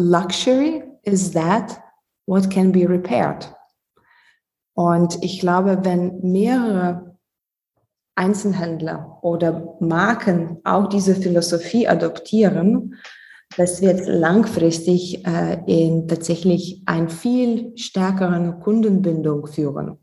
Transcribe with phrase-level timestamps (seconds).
[0.00, 1.80] luxury is that
[2.26, 3.46] what can be repaired.
[4.74, 7.16] Und ich glaube, wenn mehrere
[8.14, 12.96] Einzelhändler oder Marken auch diese Philosophie adoptieren,
[13.56, 19.98] das wird langfristig äh, in tatsächlich ein viel stärkeren Kundenbindung führen.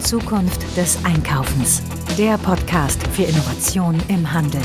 [0.00, 1.82] Zukunft des Einkaufens.
[2.16, 4.60] Der Podcast für Innovation im Handel.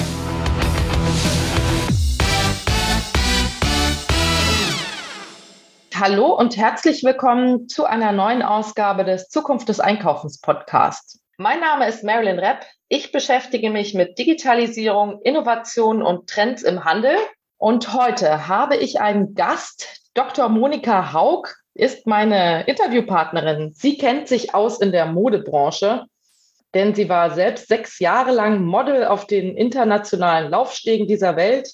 [5.99, 11.19] Hallo und herzlich willkommen zu einer neuen Ausgabe des Zukunft des Einkaufens Podcast.
[11.35, 12.61] Mein Name ist Marilyn Repp.
[12.87, 17.17] Ich beschäftige mich mit Digitalisierung, Innovation und Trends im Handel.
[17.57, 20.09] Und heute habe ich einen Gast.
[20.13, 20.47] Dr.
[20.47, 23.73] Monika Haug ist meine Interviewpartnerin.
[23.75, 26.05] Sie kennt sich aus in der Modebranche,
[26.73, 31.69] denn sie war selbst sechs Jahre lang Model auf den internationalen Laufstegen dieser Welt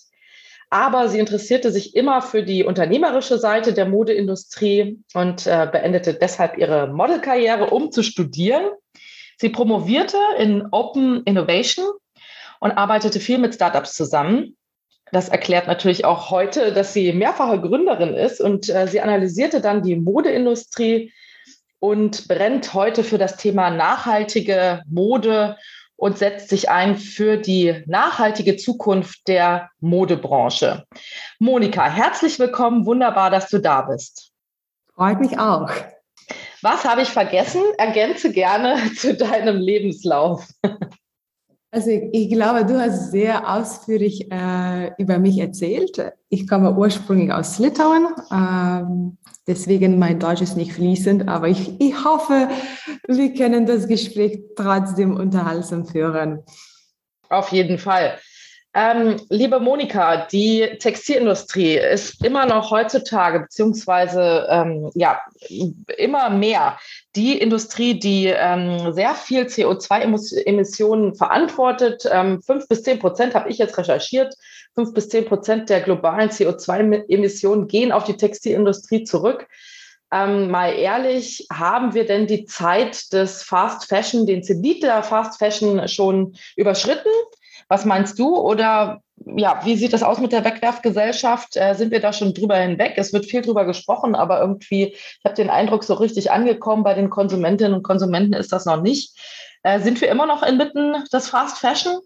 [0.75, 6.57] aber sie interessierte sich immer für die unternehmerische Seite der Modeindustrie und äh, beendete deshalb
[6.57, 8.71] ihre Modelkarriere, um zu studieren.
[9.37, 11.85] Sie promovierte in Open Innovation
[12.59, 14.57] und arbeitete viel mit Startups zusammen.
[15.13, 19.81] Das erklärt natürlich auch heute, dass sie mehrfache Gründerin ist und äh, sie analysierte dann
[19.81, 21.13] die Modeindustrie
[21.79, 25.55] und brennt heute für das Thema nachhaltige Mode
[25.97, 30.85] und setzt sich ein für die nachhaltige Zukunft der Modebranche.
[31.39, 32.85] Monika, herzlich willkommen.
[32.85, 34.31] Wunderbar, dass du da bist.
[34.93, 35.71] Freut mich auch.
[36.61, 37.61] Was habe ich vergessen?
[37.77, 40.47] Ergänze gerne zu deinem Lebenslauf.
[41.75, 46.13] Also ich, glaube, du hast sehr ausführlich äh, über mich erzählt.
[46.29, 48.07] Ich komme ursprünglich aus Litauen.
[48.31, 49.17] Ähm,
[49.47, 52.49] Deswegen mein Deutsch ist nicht fließend, aber ich, ich hoffe,
[53.07, 56.43] wir können das Gespräch trotzdem unterhaltsam führen.
[57.29, 58.17] Auf jeden Fall.
[58.77, 65.21] Ähm, liebe Monika, die Textilindustrie ist immer noch heutzutage, beziehungsweise ähm, ja,
[65.97, 66.77] immer mehr
[67.15, 72.03] die Industrie, die ähm, sehr viel CO2-Emissionen verantwortet.
[72.11, 74.35] Ähm, fünf bis zehn Prozent habe ich jetzt recherchiert.
[74.73, 79.47] Fünf bis zehn Prozent der globalen CO2-Emissionen gehen auf die Textilindustrie zurück.
[80.11, 85.39] Ähm, mal ehrlich, haben wir denn die Zeit des Fast Fashion, den Zenit der Fast
[85.39, 87.09] Fashion schon überschritten?
[87.67, 88.35] Was meinst du?
[88.37, 91.55] Oder ja, wie sieht das aus mit der Wegwerfgesellschaft?
[91.55, 92.93] Äh, sind wir da schon drüber hinweg?
[92.97, 96.93] Es wird viel drüber gesprochen, aber irgendwie, ich habe den Eindruck, so richtig angekommen bei
[96.93, 99.17] den Konsumentinnen und Konsumenten ist das noch nicht.
[99.63, 101.99] Äh, sind wir immer noch inmitten des Fast Fashion?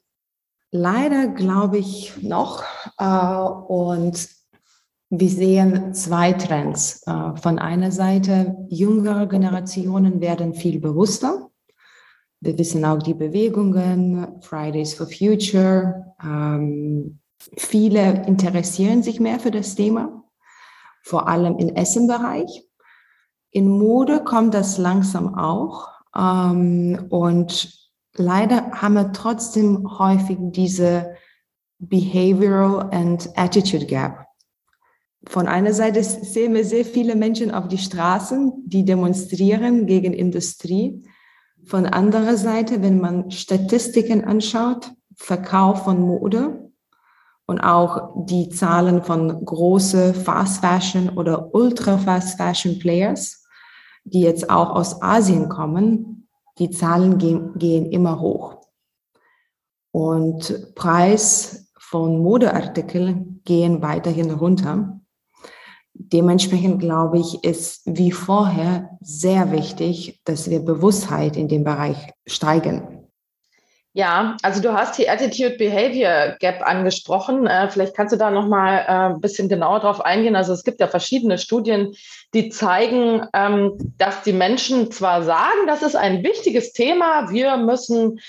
[0.72, 2.64] Leider glaube ich noch.
[2.98, 4.30] Äh, und
[5.09, 7.02] wir sehen zwei Trends.
[7.08, 11.49] Äh, von einer Seite, jüngere Generationen werden viel bewusster
[12.42, 16.14] wir wissen auch die Bewegungen, Fridays for Future.
[16.24, 17.20] Ähm,
[17.58, 20.24] viele interessieren sich mehr für das Thema,
[21.04, 22.66] vor allem im Essenbereich.
[23.52, 25.90] In Mode kommt das langsam auch.
[26.16, 27.74] Ähm, und
[28.16, 31.16] leider haben wir trotzdem häufig diese
[31.80, 34.26] Behavioral and Attitude Gap.
[35.28, 41.04] Von einer Seite sehen wir sehr viele Menschen auf die Straßen, die demonstrieren gegen Industrie.
[41.66, 46.72] Von anderer Seite, wenn man Statistiken anschaut, Verkauf von Mode
[47.46, 53.44] und auch die Zahlen von große Fast Fashion oder Ultra Fast Fashion Players,
[54.03, 56.28] die jetzt auch aus Asien kommen,
[56.58, 58.58] die Zahlen gehen, gehen immer hoch.
[59.92, 64.99] Und Preis von Modeartikeln gehen weiterhin runter.
[66.02, 73.00] Dementsprechend glaube ich, ist wie vorher sehr wichtig, dass wir Bewusstheit in dem Bereich steigern.
[73.92, 77.48] Ja, also du hast die Attitude Behavior Gap angesprochen.
[77.48, 80.38] Äh, vielleicht kannst du da noch mal äh, ein bisschen genauer drauf eingehen.
[80.38, 81.94] Also es gibt ja verschiedene Studien,
[82.34, 88.20] die zeigen, ähm, dass die Menschen zwar sagen, das ist ein wichtiges Thema, wir müssen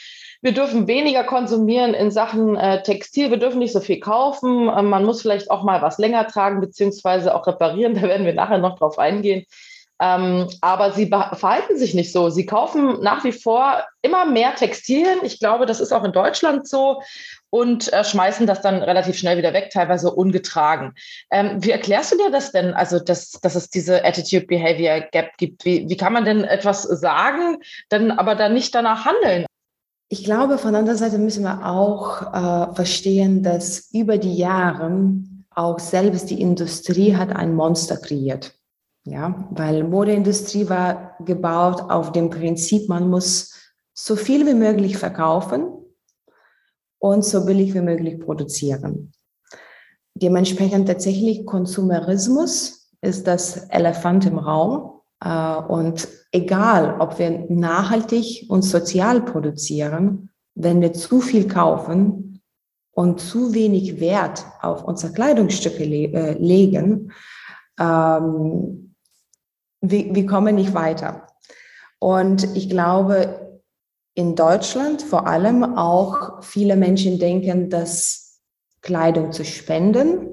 [0.43, 4.83] wir dürfen weniger konsumieren in Sachen äh, Textil, wir dürfen nicht so viel kaufen, äh,
[4.83, 8.59] man muss vielleicht auch mal was länger tragen, beziehungsweise auch reparieren, da werden wir nachher
[8.59, 9.45] noch drauf eingehen.
[10.03, 12.31] Ähm, aber sie verhalten sich nicht so.
[12.31, 15.19] Sie kaufen nach wie vor immer mehr Textilien.
[15.25, 17.03] Ich glaube, das ist auch in Deutschland so
[17.51, 20.95] und äh, schmeißen das dann relativ schnell wieder weg, teilweise ungetragen.
[21.31, 25.67] Ähm, wie erklärst du dir das denn, also dass, dass es diese Attitude-Behavior Gap gibt?
[25.67, 27.59] Wie, wie kann man denn etwas sagen,
[27.91, 29.45] dann aber dann nicht danach handeln?
[30.13, 35.23] Ich glaube, von anderer Seite müssen wir auch äh, verstehen, dass über die Jahre
[35.55, 38.53] auch selbst die Industrie hat ein Monster kreiert.
[39.05, 43.55] Ja, weil Modeindustrie war gebaut auf dem Prinzip, man muss
[43.95, 45.69] so viel wie möglich verkaufen
[46.99, 49.13] und so billig wie möglich produzieren.
[50.15, 55.00] dementsprechend tatsächlich Konsumerismus ist das Elefant im Raum.
[55.23, 62.43] Äh, und egal, ob wir nachhaltig und sozial produzieren, wenn wir zu viel kaufen
[62.93, 67.13] und zu wenig Wert auf unsere Kleidungsstücke le äh, legen,
[67.79, 68.95] ähm,
[69.81, 71.27] wir, wir kommen nicht weiter.
[71.99, 73.61] Und ich glaube,
[74.15, 78.41] in Deutschland vor allem auch viele Menschen denken, dass
[78.83, 80.27] Kleidung zu spenden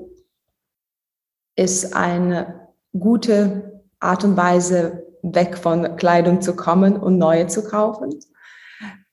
[1.55, 8.19] ist eine gute Art und Weise, weg von Kleidung zu kommen und neue zu kaufen.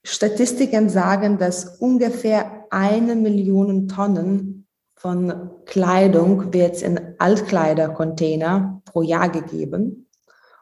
[0.03, 10.09] Statistiken sagen, dass ungefähr eine Million Tonnen von Kleidung wird in Altkleidercontainer pro Jahr gegeben.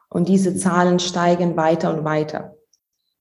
[0.09, 2.55] Und diese Zahlen steigen weiter und weiter.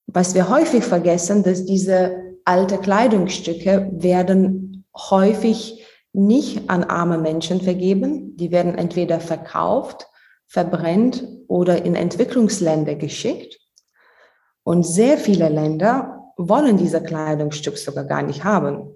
[0.07, 8.37] Was wir häufig vergessen, dass diese alte Kleidungsstücke werden häufig nicht an arme Menschen vergeben.
[8.37, 10.07] Die werden entweder verkauft,
[10.53, 13.59] verbrennt oder in Entwicklungsländer geschickt.
[14.65, 18.95] Und sehr viele Länder wollen diese Kleidungsstück sogar gar nicht haben,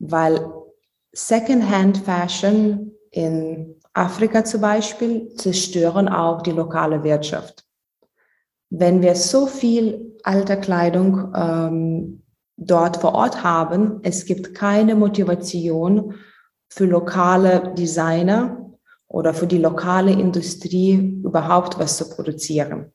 [0.00, 0.52] weil
[1.12, 7.64] Secondhand Fashion in Afrika zum Beispiel zerstören auch die lokale Wirtschaft.
[8.68, 12.24] Wenn wir so viel alte Kleidung ähm,
[12.56, 16.14] dort vor Ort haben, es gibt keine Motivation
[16.68, 18.73] für lokale Designer
[19.14, 22.92] oder für die lokale Industrie überhaupt was zu produzieren.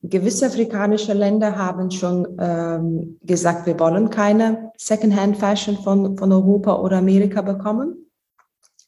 [0.00, 6.98] Gewisse afrikanische Länder haben schon ähm, gesagt, wir wollen keine Secondhand-Fashion von, von Europa oder
[6.98, 8.10] Amerika bekommen.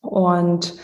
[0.01, 0.75] Und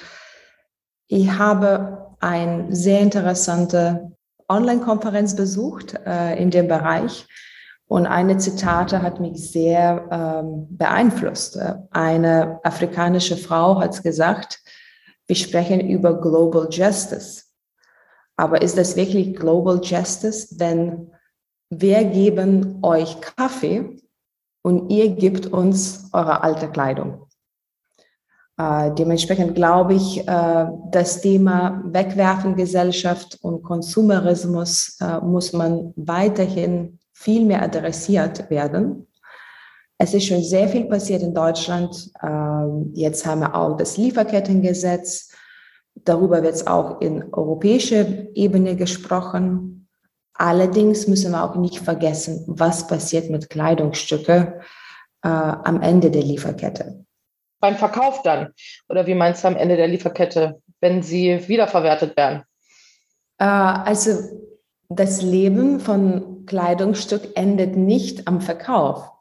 [1.06, 4.12] ich habe eine sehr interessante
[4.50, 7.26] Online-Konferenz besucht äh, in dem Bereich.
[7.86, 11.58] Und eine Zitate hat mich sehr ähm, beeinflusst.
[11.90, 14.61] Eine afrikanische Frau hat gesagt,
[15.32, 17.44] wir sprechen über Global Justice.
[18.36, 21.10] Aber ist das wirklich Global Justice, wenn
[21.70, 23.96] wir geben euch Kaffee
[24.60, 27.28] und ihr gebt uns eure alte Kleidung?
[28.58, 37.46] Äh, dementsprechend glaube ich, äh, das Thema Wegwerfengesellschaft und Konsumerismus äh, muss man weiterhin viel
[37.46, 39.06] mehr adressiert werden.
[40.02, 42.10] Es ist schon sehr viel passiert in Deutschland.
[42.24, 45.30] Ähm, jetzt haben wir auch das Lieferkettengesetz.
[45.94, 48.04] Darüber wird es auch in europäischer
[48.34, 49.88] Ebene gesprochen.
[50.34, 54.54] Allerdings müssen wir auch nicht vergessen, was passiert mit Kleidungsstücken
[55.22, 57.04] äh, am Ende der Lieferkette.
[57.60, 58.48] Beim Verkauf dann?
[58.88, 62.42] Oder wie meinst du am Ende der Lieferkette, wenn sie wiederverwertet werden?
[63.38, 64.18] Äh, also
[64.88, 69.11] das Leben von Kleidungsstück endet nicht am Verkauf.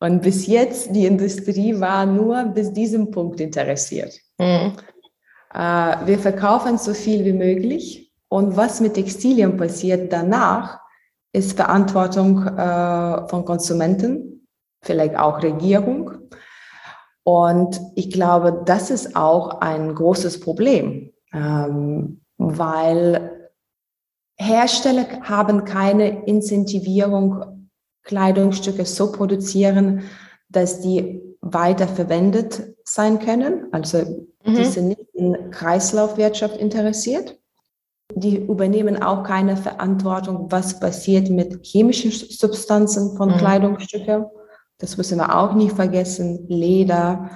[0.00, 4.12] Und bis jetzt, die Industrie war nur bis diesem Punkt interessiert.
[4.38, 4.72] Mhm.
[5.52, 8.12] Wir verkaufen so viel wie möglich.
[8.28, 10.80] Und was mit Textilien passiert danach,
[11.32, 14.46] ist Verantwortung äh, von Konsumenten,
[14.82, 16.12] vielleicht auch Regierung.
[17.24, 23.50] Und ich glaube, das ist auch ein großes Problem, ähm, weil
[24.38, 27.55] Hersteller haben keine Incentivierung,
[28.06, 30.02] Kleidungsstücke so produzieren,
[30.48, 33.66] dass die weiter verwendet sein können.
[33.72, 33.98] Also
[34.44, 34.54] mhm.
[34.54, 37.38] die sind nicht in Kreislaufwirtschaft interessiert.
[38.14, 43.36] Die übernehmen auch keine Verantwortung, was passiert mit chemischen Substanzen von mhm.
[43.38, 44.26] Kleidungsstücken.
[44.78, 46.46] Das müssen wir auch nicht vergessen.
[46.48, 47.30] Leder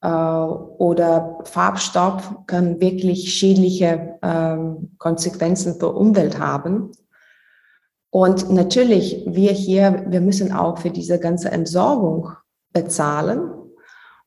[0.00, 4.56] äh, oder Farbstoff kann wirklich schädliche äh,
[4.96, 6.92] Konsequenzen für Umwelt haben.
[8.10, 12.30] Und natürlich, wir hier, wir müssen auch für diese ganze Entsorgung
[12.72, 13.50] bezahlen.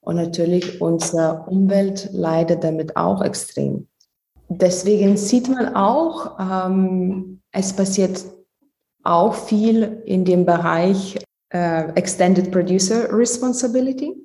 [0.02, 3.88] Und natürlich unsere Umwelt leidet damit auch extrem.
[4.50, 8.24] Deswegen sieht man auch, ähm, es passiert
[9.04, 11.18] auch viel in dem Bereich
[11.54, 14.16] äh, Extended Producer Responsibility.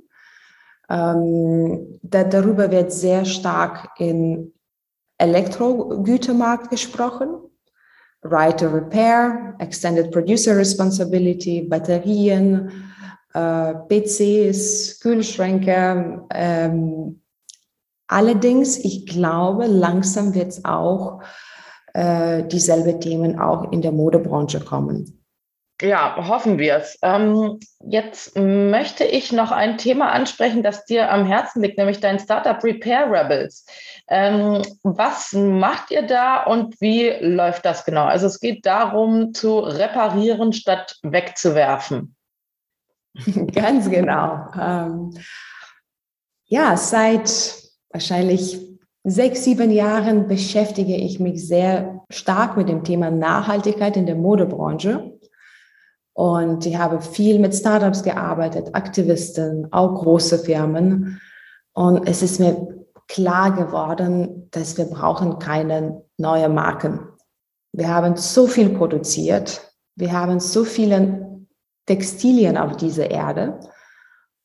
[0.88, 4.52] Ähm, da, darüber wird sehr stark im
[5.18, 7.28] Elektrogütermarkt gesprochen.
[8.22, 12.70] Right to Repair, Extended Producer Responsibility, Batterien,
[13.34, 16.22] äh, PCs, Kühlschränke.
[16.30, 17.20] Ähm,
[18.08, 21.22] allerdings, ich glaube, langsam wird es auch
[21.94, 25.25] äh, dieselbe Themen auch in der Modebranche kommen.
[25.82, 26.98] Ja, hoffen wir es.
[27.02, 32.18] Ähm, jetzt möchte ich noch ein Thema ansprechen, das dir am Herzen liegt, nämlich dein
[32.18, 33.66] Startup Repair Rebels.
[34.08, 38.04] Ähm, was macht ihr da und wie läuft das genau?
[38.04, 42.16] Also es geht darum, zu reparieren statt wegzuwerfen.
[43.54, 44.46] Ganz genau.
[44.58, 45.10] Ähm,
[46.48, 47.54] Ja, seit
[47.90, 48.60] wahrscheinlich
[49.02, 55.15] sechs, sieben Jahren beschäftige ich mich sehr stark mit dem Thema Nachhaltigkeit in der Modebranche.
[56.16, 61.20] Und ich habe viel mit Startups gearbeitet, Aktivisten, auch große Firmen.
[61.74, 67.00] Und es ist mir klar geworden, dass wir brauchen keine neuen Marken.
[67.72, 69.60] Wir haben so viel produziert.
[69.94, 71.44] Wir haben so viele
[71.84, 73.60] Textilien auf dieser Erde.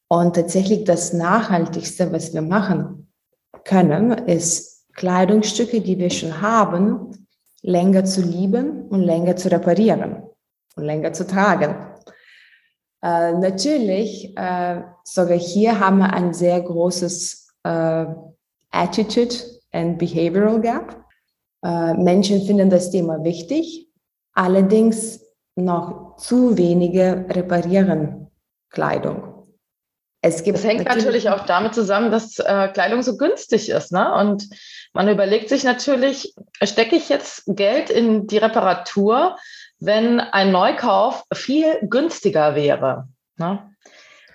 [0.10, 3.14] Und tatsächlich das Nachhaltigste, was wir machen
[3.64, 7.28] können, ist Kleidungsstücke, die wir schon haben,
[7.62, 10.24] länger zu lieben und länger zu reparieren
[10.76, 11.76] und länger zu tragen.
[13.04, 18.06] Äh, natürlich, äh, sogar hier haben wir ein sehr großes äh,
[18.72, 19.36] Attitude
[19.72, 21.04] and Behavioral Gap.
[21.64, 23.88] Äh, Menschen finden das Thema wichtig,
[24.34, 25.22] allerdings
[25.56, 28.28] noch zu wenige reparieren
[28.70, 29.32] Kleidung.
[30.24, 33.92] Es gibt das hängt natürlich auch damit zusammen, dass äh, Kleidung so günstig ist.
[33.92, 34.14] Ne?
[34.14, 34.48] Und
[34.94, 39.36] man überlegt sich natürlich, stecke ich jetzt Geld in die Reparatur,
[39.82, 43.08] wenn ein Neukauf viel günstiger wäre?
[43.38, 43.60] Ne?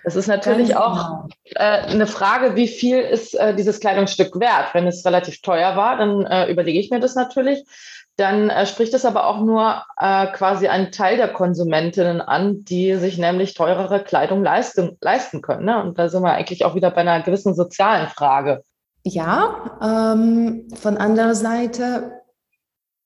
[0.03, 1.27] Das ist natürlich Ganz auch genau.
[1.55, 4.73] äh, eine Frage, wie viel ist äh, dieses Kleidungsstück wert?
[4.73, 7.63] Wenn es relativ teuer war, dann äh, überlege ich mir das natürlich
[8.17, 12.95] dann äh, spricht es aber auch nur äh, quasi einen Teil der Konsumentinnen an, die
[12.95, 15.65] sich nämlich teurere Kleidung leisten, leisten können.
[15.65, 15.81] Ne?
[15.81, 18.63] Und da sind wir eigentlich auch wieder bei einer gewissen sozialen Frage.
[19.03, 22.16] Ja, ähm, von anderer Seite,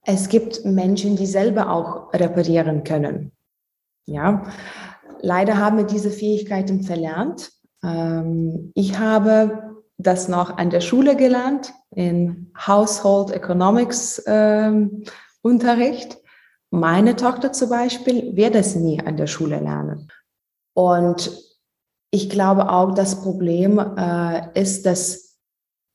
[0.03, 3.31] es gibt Menschen, die selber auch reparieren können.
[4.05, 4.43] Ja,
[5.21, 7.51] leider haben wir diese Fähigkeiten verlernt.
[7.83, 15.03] Ähm, ich habe das noch an der Schule gelernt, in Household Economics ähm,
[15.41, 16.17] Unterricht.
[16.71, 20.07] Meine Tochter zum Beispiel wird es nie an der Schule lernen.
[20.73, 21.31] Und
[22.11, 25.37] ich glaube auch, das Problem äh, ist, dass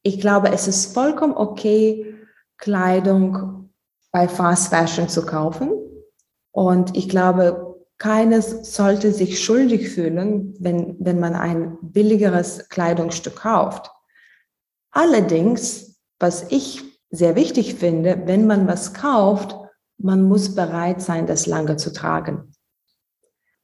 [0.02, 2.14] ich glaube, es ist vollkommen okay,
[2.58, 3.65] Kleidung
[4.16, 5.72] bei Fast Fashion zu kaufen.
[6.50, 13.90] Und ich glaube, keines sollte sich schuldig fühlen, wenn, wenn man ein billigeres Kleidungsstück kauft.
[14.90, 19.54] Allerdings, was ich sehr wichtig finde, wenn man was kauft,
[19.98, 22.54] man muss bereit sein, das lange zu tragen.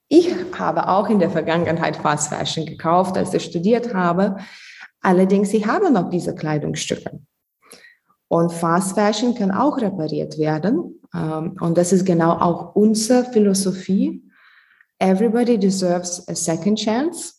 [0.08, 4.36] Ich habe auch in der Vergangenheit Fast Fashion gekauft, als ich studiert habe.
[5.00, 7.22] Allerdings, ich habe noch diese Kleidungsstücke.
[8.32, 10.98] Und Fast Fashion kann auch repariert werden.
[11.14, 14.22] Ähm, und das ist genau auch unsere Philosophie.
[14.98, 17.34] Everybody deserves a second chance.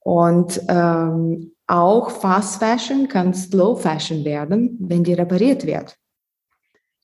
[0.00, 5.96] Und ähm, auch Fast Fashion kann Slow Fashion werden, wenn die repariert wird.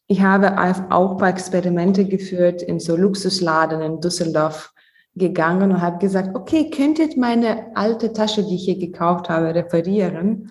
[0.08, 0.50] Ich habe
[0.90, 4.74] auch ein paar Experimente geführt in so Luxusladen in Düsseldorf
[5.14, 10.50] gegangen und habe gesagt, okay, könntet meine alte Tasche, die ich hier gekauft habe, reparieren?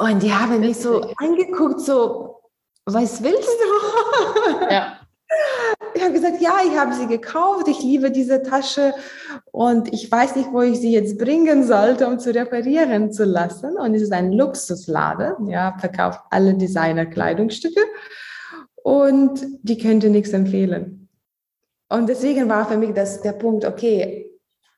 [0.00, 2.40] Und die haben mich so angeguckt, so,
[2.86, 4.66] was willst du?
[4.70, 5.00] Ja
[5.94, 8.94] ich habe gesagt, ja, ich habe sie gekauft, ich liebe diese Tasche
[9.52, 13.76] und ich weiß nicht, wo ich sie jetzt bringen sollte, um zu reparieren zu lassen.
[13.76, 17.80] Und es ist ein Luxusladen, ja, verkauft alle Designer-Kleidungsstücke
[18.82, 21.08] und die könnte nichts empfehlen.
[21.88, 24.30] Und deswegen war für mich das der Punkt, okay,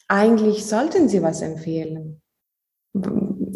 [0.08, 2.20] eigentlich sollten sie was empfehlen.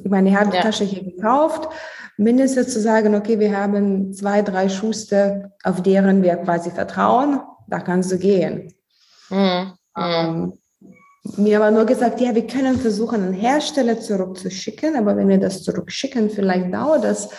[0.05, 0.63] Ich meine, ich habe die ja.
[0.63, 1.69] Tasche hier gekauft,
[2.17, 7.81] mindestens zu sagen, okay, wir haben zwei, drei Schuster, auf deren wir quasi vertrauen da
[7.81, 8.73] kannst du gehen.
[9.31, 9.73] Mhm.
[9.97, 10.53] Ähm,
[11.37, 15.63] mir war nur gesagt, ja, wir können versuchen, einen Hersteller zurückzuschicken, aber wenn wir das
[15.65, 17.31] zurückschicken, vielleicht dauert das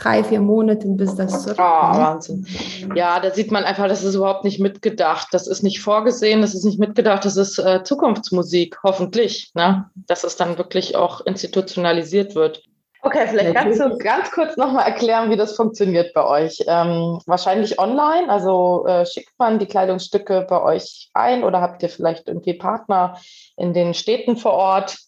[0.00, 1.68] drei, vier Monate, bis das zurückkommt.
[1.94, 2.46] Oh, Wahnsinn.
[2.94, 5.28] Ja, da sieht man einfach, das ist überhaupt nicht mitgedacht.
[5.32, 9.90] Das ist nicht vorgesehen, das ist nicht mitgedacht, das ist äh, Zukunftsmusik, hoffentlich, ne?
[9.94, 12.62] dass es dann wirklich auch institutionalisiert wird.
[13.02, 16.62] Okay, vielleicht kannst du ganz kurz nochmal erklären, wie das funktioniert bei euch.
[16.66, 21.88] Ähm, wahrscheinlich online, also äh, schickt man die Kleidungsstücke bei euch ein oder habt ihr
[21.88, 23.18] vielleicht irgendwie Partner
[23.56, 24.98] in den Städten vor Ort?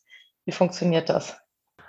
[0.47, 1.37] Wie funktioniert das?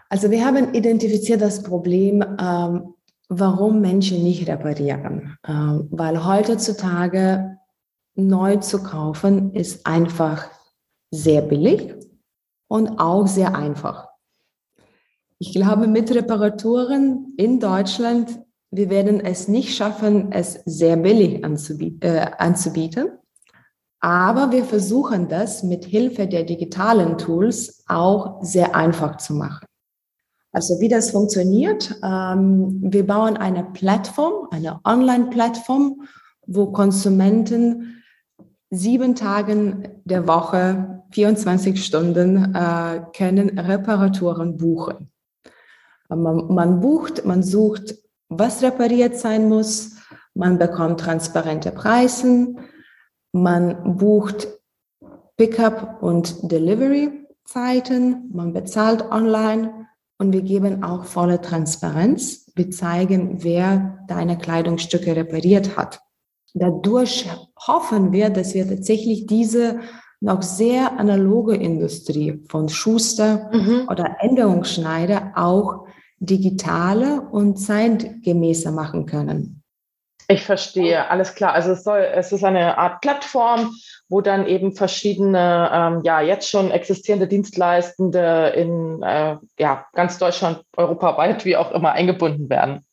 [0.09, 2.92] Also wir haben identifiziert das Problem, ähm,
[3.39, 5.37] warum Menschen nicht reparieren.
[5.47, 7.57] Ähm, weil heutzutage
[8.15, 10.49] neu zu kaufen ist einfach
[11.11, 11.95] sehr billig
[12.67, 14.07] und auch sehr einfach.
[15.39, 18.39] Ich glaube, mit Reparaturen in Deutschland,
[18.71, 21.99] wir werden es nicht schaffen, es sehr billig anzubieten.
[22.01, 23.09] Äh, anzubieten.
[23.99, 29.65] Aber wir versuchen das mit Hilfe der digitalen Tools auch sehr einfach zu machen.
[30.53, 36.03] Also wie das funktioniert, ähm, wir bauen eine Plattform, eine Online-Plattform,
[36.45, 38.03] wo Konsumenten
[38.69, 45.11] sieben Tagen der Woche 24 Stunden äh, können Reparaturen buchen.
[46.09, 47.95] Man, man bucht, man sucht,
[48.29, 49.95] was repariert sein muss,
[50.35, 52.55] man bekommt transparente Preise,
[53.31, 54.47] man bucht
[55.35, 59.83] Pickup und Delivery Zeiten, man bezahlt online
[60.23, 62.51] und wir geben auch volle Transparenz.
[62.55, 65.99] Wir zeigen, wer deine Kleidungsstücke repariert hat.
[66.53, 67.29] Dadurch
[67.67, 69.79] hoffen wir, dass wir tatsächlich diese
[70.21, 73.87] noch sehr analoge Industrie von Schuster mhm.
[73.89, 75.87] oder Änderungsschneider auch
[76.19, 79.62] digitale und zeitgemäßer machen können.
[80.27, 81.53] Ich verstehe, alles klar.
[81.53, 83.75] Also es soll, es ist eine Art Plattform,
[84.07, 90.63] wo dann eben verschiedene, ähm, ja, jetzt schon existierende Dienstleistende in äh, ja, ganz Deutschland,
[90.77, 92.85] europaweit, wie auch immer, eingebunden werden.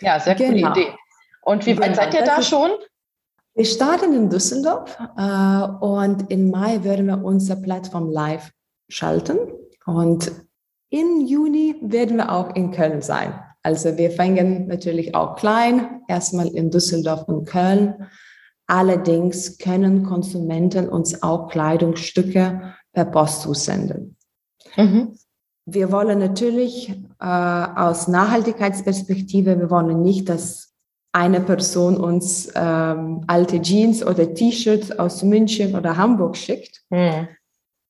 [0.00, 0.72] Ja, sehr coole genau.
[0.72, 0.92] Idee.
[1.42, 1.96] Und wie weit genau.
[1.96, 2.70] seid ihr da schon?
[3.54, 8.50] Wir starten in Düsseldorf äh, und im Mai werden wir unsere Plattform live
[8.88, 9.38] schalten.
[9.86, 10.30] Und
[10.90, 13.32] im Juni werden wir auch in Köln sein.
[13.66, 18.06] Also wir fangen natürlich auch klein, erstmal in Düsseldorf und Köln.
[18.68, 24.16] Allerdings können Konsumenten uns auch Kleidungsstücke per Post zusenden.
[24.76, 25.18] Mhm.
[25.64, 30.72] Wir wollen natürlich äh, aus Nachhaltigkeitsperspektive, wir wollen nicht, dass
[31.10, 36.82] eine Person uns ähm, alte Jeans oder T-Shirts aus München oder Hamburg schickt.
[36.90, 37.26] Mhm.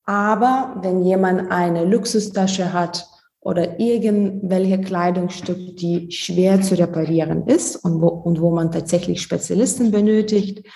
[0.05, 3.07] Aber wenn jemand eine Luxustasche hat
[3.47, 9.89] oder irgendwelche Kleidungsstück, die schwer zu reparieren ist und wo, und wo man tatsächlich Spezialisten
[9.89, 10.67] benötigt,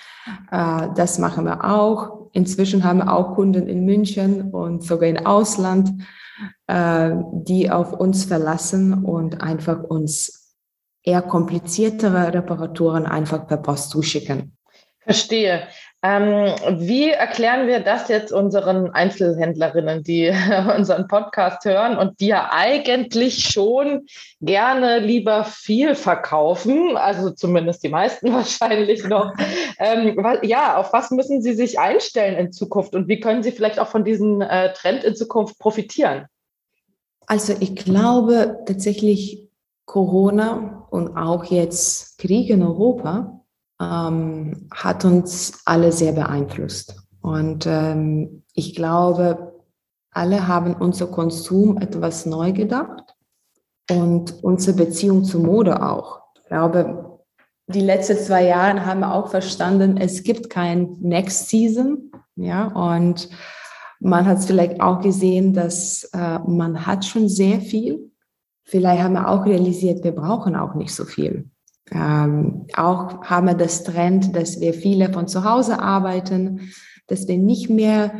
[0.50, 2.30] äh, das machen wir auch.
[2.32, 5.90] Inzwischen haben wir auch Kunden in München und sogar im Ausland,
[6.66, 10.56] äh, die auf uns verlassen und einfach uns
[11.02, 14.56] eher kompliziertere Reparaturen einfach per Post zuschicken.
[15.00, 15.64] Verstehe.
[16.04, 20.32] Ähm, wie erklären wir das jetzt unseren Einzelhändlerinnen, die
[20.76, 24.06] unseren Podcast hören und die ja eigentlich schon
[24.40, 29.32] gerne lieber viel verkaufen, also zumindest die meisten wahrscheinlich noch.
[29.78, 33.52] Ähm, weil, ja, auf was müssen sie sich einstellen in Zukunft und wie können sie
[33.52, 36.26] vielleicht auch von diesem äh, Trend in Zukunft profitieren?
[37.26, 39.48] Also ich glaube tatsächlich
[39.84, 43.41] Corona und auch jetzt Krieg in Europa
[43.82, 46.96] ähm, hat uns alle sehr beeinflusst.
[47.20, 49.60] Und ähm, ich glaube,
[50.12, 53.14] alle haben unser Konsum etwas neu gedacht
[53.90, 56.20] und unsere Beziehung zur Mode auch.
[56.34, 57.18] Ich glaube,
[57.66, 62.10] die letzten zwei Jahre haben wir auch verstanden, es gibt kein Next Season.
[62.36, 63.28] Ja, und
[64.00, 68.10] man hat es vielleicht auch gesehen, dass äh, man hat schon sehr viel.
[68.64, 71.50] Vielleicht haben wir auch realisiert, wir brauchen auch nicht so viel.
[71.94, 76.72] Ähm, auch haben wir das Trend, dass wir viele von zu Hause arbeiten,
[77.06, 78.12] dass wir nicht mehr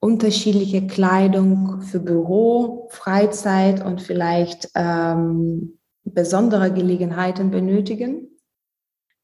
[0.00, 8.28] unterschiedliche Kleidung für Büro, Freizeit und vielleicht ähm, besondere Gelegenheiten benötigen.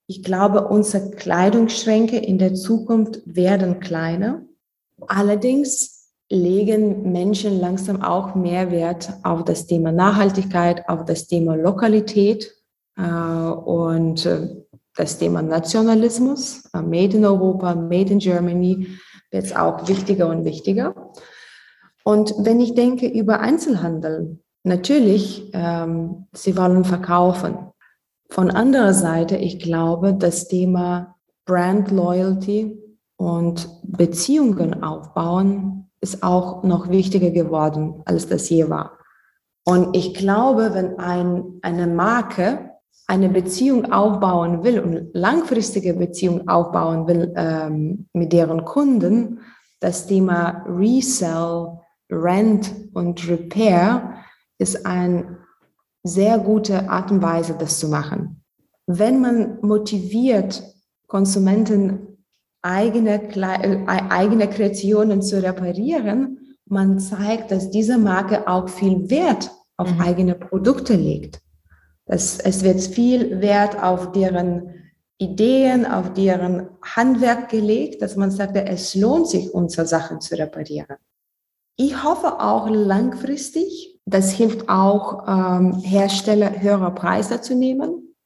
[0.07, 4.43] Ich glaube, unsere Kleidungsschränke in der Zukunft werden kleiner.
[5.07, 12.60] Allerdings legen Menschen langsam auch mehr Wert auf das Thema Nachhaltigkeit, auf das Thema Lokalität
[13.05, 14.49] und äh,
[14.97, 18.89] das Thema Nationalismus, äh, Made in Europa, Made in Germany,
[19.31, 21.13] wird auch wichtiger und wichtiger.
[22.05, 27.57] Und wenn ich denke über Einzelhandel, natürlich, ähm, sie wollen verkaufen.
[28.31, 32.79] Von anderer Seite, ich glaube, das Thema Brand Loyalty
[33.17, 38.99] und Beziehungen aufbauen ist auch noch wichtiger geworden, als das je war.
[39.65, 42.70] Und ich glaube, wenn ein, eine Marke
[43.11, 49.41] eine Beziehung aufbauen will und langfristige Beziehung aufbauen will ähm, mit deren Kunden,
[49.81, 54.15] das Thema Resell, Rent und Repair
[54.59, 55.39] ist eine
[56.05, 58.45] sehr gute Art und Weise, das zu machen.
[58.87, 60.63] Wenn man motiviert,
[61.09, 62.25] Konsumenten
[62.63, 69.93] eigene, äh, eigene Kreationen zu reparieren, man zeigt, dass diese Marke auch viel Wert auf
[69.93, 70.01] mhm.
[70.01, 71.41] eigene Produkte legt.
[72.13, 74.75] Es, es wird viel Wert auf deren
[75.19, 80.97] Ideen, auf deren Handwerk gelegt, dass man sagt, es lohnt sich, unsere Sachen zu reparieren.
[81.77, 88.17] Ich hoffe auch langfristig, das hilft auch ähm, Hersteller höhere Preise zu nehmen.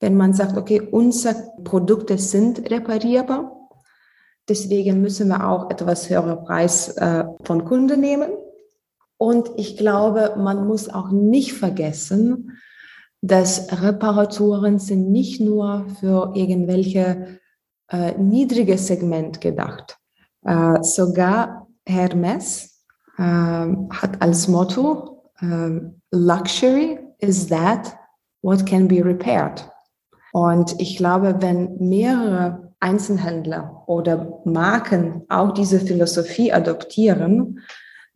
[0.00, 3.68] Wenn man sagt, okay, unsere Produkte sind reparierbar,
[4.48, 8.30] deswegen müssen wir auch etwas höhere Preis äh, von Kunden nehmen.
[9.18, 12.58] Und ich glaube, man muss auch nicht vergessen,
[13.22, 17.38] dass Reparaturen sind nicht nur für irgendwelche
[17.88, 19.96] äh, niedrige Segment gedacht.
[20.44, 22.84] Äh, sogar Hermes
[23.16, 25.80] äh, hat als Motto, äh,
[26.10, 27.96] Luxury is that
[28.42, 29.68] what can be repaired.
[30.32, 37.60] Und ich glaube, wenn mehrere Einzelhändler oder Marken auch diese Philosophie adoptieren,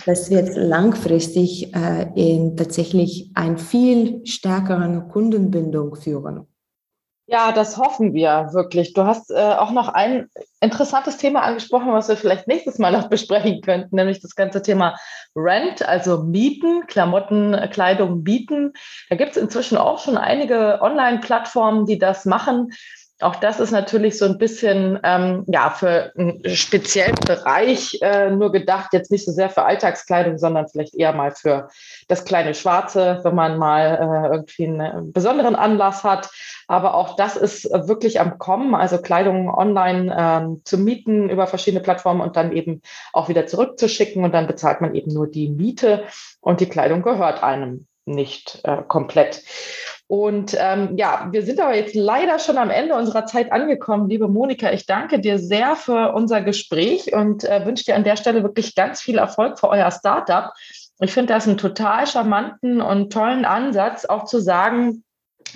[0.05, 6.47] das wird langfristig äh, in tatsächlich ein viel stärkeren Kundenbindung führen.
[7.29, 8.93] Ja, das hoffen wir wirklich.
[8.93, 10.29] Du hast äh, auch noch ein
[10.61, 14.97] interessantes Thema angesprochen, was wir vielleicht nächstes Mal noch besprechen könnten, nämlich das ganze Thema
[15.35, 18.75] Rent, also Mieten, Klamotten, Kleidung mieten.
[19.11, 22.71] Da gibt es inzwischen auch schon einige Online-Plattformen, die das machen.
[23.21, 28.53] Auch das ist natürlich so ein bisschen ähm, ja für einen speziellen Bereich äh, nur
[28.53, 31.69] gedacht, jetzt nicht so sehr für Alltagskleidung, sondern vielleicht eher mal für
[32.09, 36.29] das kleine Schwarze, wenn man mal äh, irgendwie einen besonderen Anlass hat.
[36.69, 41.83] Aber auch das ist wirklich am Kommen, also Kleidung online ähm, zu mieten über verschiedene
[41.83, 42.83] Plattformen und dann eben
[43.15, 46.05] auch wieder zurückzuschicken und dann bezahlt man eben nur die Miete
[46.41, 49.43] und die Kleidung gehört einem nicht äh, komplett.
[50.09, 54.09] Und ähm, ja, wir sind aber jetzt leider schon am Ende unserer Zeit angekommen.
[54.09, 58.17] Liebe Monika, ich danke dir sehr für unser Gespräch und äh, wünsche dir an der
[58.17, 60.53] Stelle wirklich ganz viel Erfolg für euer Startup.
[61.01, 65.03] Ich finde das einen total charmanten und tollen Ansatz, auch zu sagen,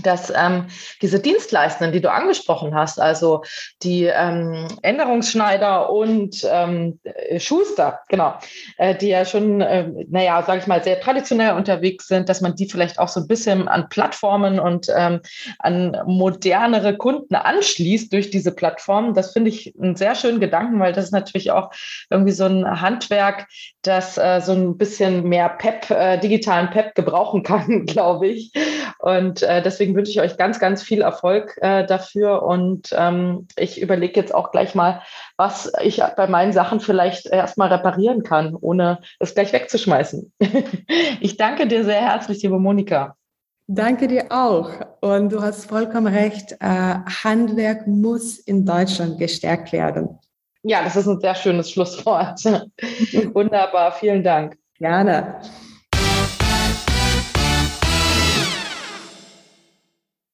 [0.02, 0.66] dass ähm,
[1.02, 3.42] diese Dienstleistenden, die du angesprochen hast, also
[3.82, 6.98] die ähm, Änderungsschneider und ähm,
[7.38, 8.34] Schuster, genau,
[8.78, 12.54] äh, die ja schon, äh, naja, sage ich mal, sehr traditionell unterwegs sind, dass man
[12.54, 15.20] die vielleicht auch so ein bisschen an Plattformen und ähm,
[15.58, 19.14] an modernere Kunden anschließt durch diese Plattformen.
[19.14, 21.70] Das finde ich einen sehr schönen Gedanken, weil das ist natürlich auch
[22.10, 23.48] irgendwie so ein Handwerk,
[23.82, 28.52] das äh, so ein bisschen mehr Pep, äh, digitalen Pep gebrauchen kann, glaube ich.
[28.98, 32.42] Und äh, deswegen wünsche ich euch ganz, ganz viel Erfolg äh, dafür.
[32.42, 35.00] Und ähm, ich überlege jetzt auch gleich mal,
[35.38, 40.32] was ich bei meinen Sachen vielleicht erstmal reparieren kann, ohne es gleich wegzuschmeißen.
[41.20, 43.16] ich danke dir sehr herzlich, liebe Monika.
[43.66, 44.70] Danke dir auch.
[45.00, 46.52] Und du hast vollkommen recht.
[46.60, 50.18] Äh, Handwerk muss in Deutschland gestärkt werden.
[50.62, 52.44] Ja, das ist ein sehr schönes Schlusswort.
[53.32, 53.92] Wunderbar.
[53.92, 54.58] Vielen Dank.
[54.76, 55.40] Gerne.